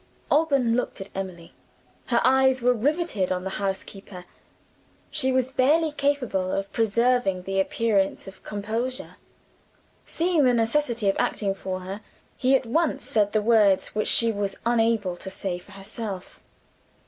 [0.31, 1.53] Alban looked at Emily.
[2.07, 4.25] Her eyes were riveted on the housekeeper:
[5.11, 9.17] she was barely capable of preserving the appearance of composure.
[10.07, 12.01] Seeing the necessity of acting for her,
[12.35, 16.41] he at once said the words which she was unable to say for herself.